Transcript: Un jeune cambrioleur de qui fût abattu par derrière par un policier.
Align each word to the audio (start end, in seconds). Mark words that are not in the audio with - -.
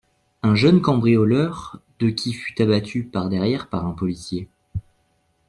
Un 0.41 0.55
jeune 0.55 0.81
cambrioleur 0.81 1.79
de 1.99 2.09
qui 2.09 2.33
fût 2.33 2.59
abattu 2.59 3.03
par 3.03 3.29
derrière 3.29 3.67
par 3.69 3.85
un 3.85 3.91
policier. 3.91 4.49